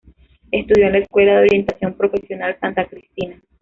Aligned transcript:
Estudió 0.49 0.87
en 0.87 0.93
la 0.93 0.97
Escuela 0.97 1.33
de 1.33 1.41
Orientación 1.49 1.93
Profesional 1.93 2.57
Santa 2.59 2.85
Cristina. 2.87 3.39